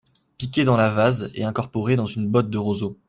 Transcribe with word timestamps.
Piqué 0.39 0.63
dans 0.65 0.77
la 0.77 0.89
vase 0.89 1.29
et 1.35 1.43
incorporé 1.43 1.95
dans 1.95 2.07
une 2.07 2.27
botte 2.27 2.49
de 2.49 2.57
roseaux. 2.57 2.97